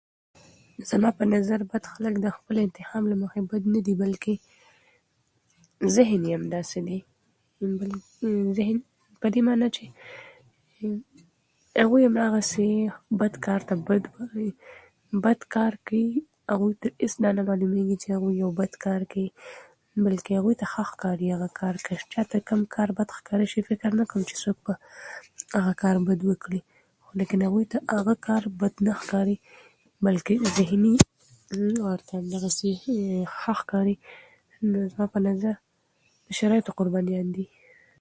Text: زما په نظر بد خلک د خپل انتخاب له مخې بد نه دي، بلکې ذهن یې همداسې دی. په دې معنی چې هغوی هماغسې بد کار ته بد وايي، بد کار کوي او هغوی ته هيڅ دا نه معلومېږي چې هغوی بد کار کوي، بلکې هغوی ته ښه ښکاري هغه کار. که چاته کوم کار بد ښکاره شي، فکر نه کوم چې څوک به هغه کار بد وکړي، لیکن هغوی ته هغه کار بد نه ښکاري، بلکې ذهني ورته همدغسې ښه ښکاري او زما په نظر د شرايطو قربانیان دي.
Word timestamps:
زما 0.89 1.09
په 1.17 1.23
نظر 1.33 1.59
بد 1.71 1.83
خلک 1.93 2.13
د 2.21 2.27
خپل 2.35 2.55
انتخاب 2.65 3.03
له 3.11 3.15
مخې 3.23 3.39
بد 3.51 3.63
نه 3.73 3.79
دي، 3.85 3.93
بلکې 4.03 4.33
ذهن 5.95 6.21
یې 6.27 6.33
همداسې 6.39 6.79
دی. 6.87 6.99
په 9.21 9.27
دې 9.33 9.41
معنی 9.47 9.67
چې 9.75 9.83
هغوی 11.81 12.01
هماغسې 12.09 12.69
بد 13.21 13.33
کار 13.45 13.61
ته 13.67 13.73
بد 13.87 14.03
وايي، 14.13 14.49
بد 15.25 15.39
کار 15.55 15.73
کوي 15.87 16.07
او 16.51 16.55
هغوی 16.61 16.73
ته 16.81 16.87
هيڅ 17.01 17.13
دا 17.23 17.29
نه 17.37 17.41
معلومېږي 17.49 17.95
چې 18.01 18.07
هغوی 18.15 18.35
بد 18.59 18.73
کار 18.85 19.01
کوي، 19.11 19.27
بلکې 20.05 20.31
هغوی 20.39 20.55
ته 20.59 20.65
ښه 20.73 20.83
ښکاري 20.89 21.27
هغه 21.35 21.49
کار. 21.59 21.73
که 21.85 21.91
چاته 22.13 22.37
کوم 22.47 22.61
کار 22.75 22.89
بد 22.97 23.09
ښکاره 23.17 23.45
شي، 23.51 23.59
فکر 23.69 23.89
نه 23.99 24.03
کوم 24.09 24.21
چې 24.29 24.35
څوک 24.43 24.57
به 24.65 24.73
هغه 25.59 25.73
کار 25.83 25.95
بد 26.09 26.21
وکړي، 26.29 26.61
لیکن 27.19 27.39
هغوی 27.47 27.65
ته 27.71 27.77
هغه 27.97 28.13
کار 28.27 28.43
بد 28.61 28.73
نه 28.87 28.93
ښکاري، 29.01 29.37
بلکې 30.05 30.35
ذهني 30.57 30.93
ورته 31.85 32.11
همدغسې 32.17 32.67
ښه 33.37 33.51
ښکاري 33.59 33.95
او 34.61 34.87
زما 34.93 35.05
په 35.15 35.19
نظر 35.27 35.55
د 35.55 36.37
شرايطو 36.37 36.71
قربانیان 36.79 37.27
دي. 37.35 37.45